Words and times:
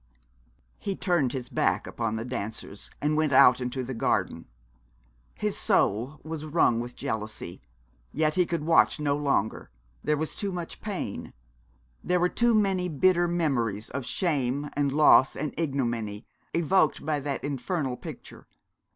He 0.79 0.95
turned 0.95 1.31
his 1.31 1.47
back 1.47 1.85
upon 1.85 2.15
the 2.15 2.25
dancers, 2.25 2.89
and 3.03 3.15
went 3.15 3.31
out 3.31 3.61
into 3.61 3.83
the 3.83 3.93
garden. 3.93 4.45
His 5.35 5.55
soul 5.55 6.19
was 6.23 6.43
wrung 6.43 6.79
with 6.79 6.95
jealousy, 6.95 7.61
yet 8.11 8.33
he 8.33 8.47
could 8.47 8.63
watch 8.63 8.99
no 8.99 9.15
longer. 9.15 9.69
There 10.03 10.17
was 10.17 10.33
too 10.33 10.51
much 10.51 10.81
pain 10.81 11.33
there 12.03 12.19
were 12.19 12.29
too 12.29 12.55
many 12.55 12.89
bitter 12.89 13.27
memories 13.27 13.91
of 13.91 14.03
shame, 14.03 14.71
and 14.73 14.91
loss, 14.91 15.35
and 15.35 15.53
ignominy 15.55 16.25
evoked 16.51 17.05
by 17.05 17.19
that 17.19 17.43
infernal 17.43 17.95
picture. 17.95 18.47